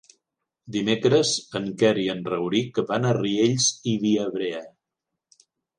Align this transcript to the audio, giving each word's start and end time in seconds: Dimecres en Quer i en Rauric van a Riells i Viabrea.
Dimecres 0.75 1.33
en 1.61 1.67
Quer 1.83 1.91
i 2.05 2.07
en 2.15 2.25
Rauric 2.33 2.83
van 2.93 3.07
a 3.11 3.15
Riells 3.21 3.71
i 3.95 3.99
Viabrea. 4.07 4.69